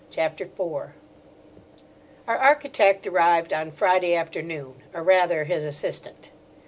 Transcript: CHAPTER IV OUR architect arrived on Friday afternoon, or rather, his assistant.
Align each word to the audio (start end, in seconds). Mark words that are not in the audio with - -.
CHAPTER 0.09 0.45
IV 0.45 0.59
OUR 0.59 0.93
architect 2.25 3.05
arrived 3.05 3.53
on 3.53 3.69
Friday 3.69 4.15
afternoon, 4.15 4.81
or 4.95 5.03
rather, 5.03 5.43
his 5.43 5.63
assistant. 5.63 6.31